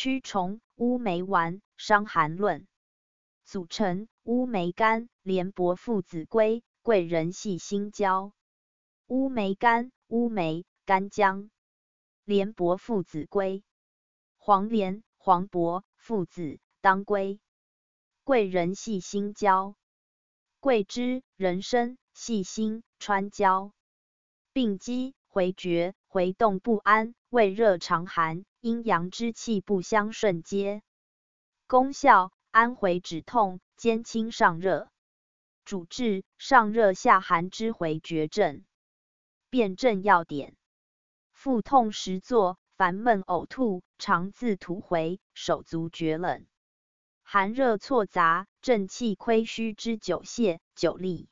[0.00, 2.68] 驱虫，乌梅丸，伤寒论。
[3.42, 8.32] 组成：乌梅干、连柏附子归、桂仁细辛椒。
[9.08, 11.50] 乌梅干、乌梅、干姜、
[12.24, 13.64] 连柏附子归。
[14.36, 17.40] 黄连、黄柏、附子、当归。
[18.22, 19.74] 桂仁细辛椒。
[20.60, 23.72] 桂枝、人参、细辛、川椒。
[24.52, 30.80] 病机：回厥、回动不安、胃热常寒、阴阳之气不相顺接。
[31.66, 34.88] 功效：安回止痛，兼清上热。
[35.66, 38.64] 主治：上热下寒之回厥症。
[39.50, 40.56] 辨证要点：
[41.30, 46.46] 腹痛时作，烦闷呕吐，肠自吐回，手足厥冷，
[47.22, 51.26] 寒热错杂，正气亏虚之久泻、久痢。